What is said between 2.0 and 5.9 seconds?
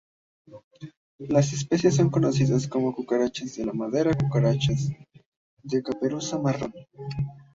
conocidas como cucarachas de la madera o cucarachas de